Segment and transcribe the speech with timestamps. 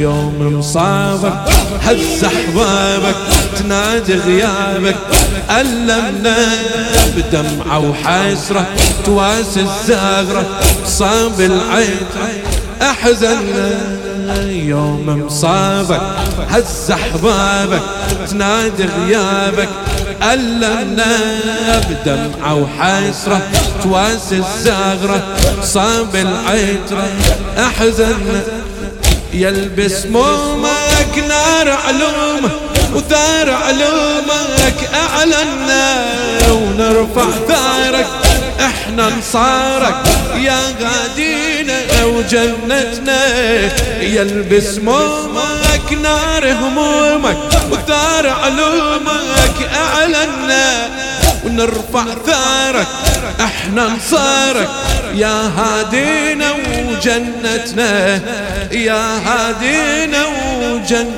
[0.00, 1.32] يوم مصابك
[1.82, 3.16] هز أحبابك
[3.58, 4.96] تنادي غيابك.
[5.50, 6.36] ألمنا
[7.16, 8.66] بدمعة وحسرة
[9.04, 10.46] تواسي الزغرة
[10.86, 12.06] صاب العين
[12.82, 13.70] أحزننا
[14.46, 16.00] يوم مصابك
[16.50, 17.82] هز أحبابك
[18.30, 19.68] تنادي غيابك.
[20.22, 21.16] ألمنا
[21.90, 23.40] بدمعة وحسرة
[23.82, 25.22] تواسي الزغرة
[25.62, 27.08] صاب العترة
[27.58, 28.42] أحزننا
[29.32, 32.50] يلبس مومك نار علومه
[32.94, 36.04] وثار علومك أعلنا
[36.50, 38.06] ونرفع ثارك
[38.60, 39.96] إحنا انصارك
[40.36, 43.20] يا غادينا وجنتنا
[44.02, 47.36] يلبس مومك نار همومك
[47.70, 50.90] وثار علومك اعلنا
[51.60, 52.86] ونرفع ثارك
[53.40, 54.68] إحنا انصارك.
[55.14, 58.20] يا هادينا وجنتنا
[58.72, 61.10] يا هادينا وجنتنا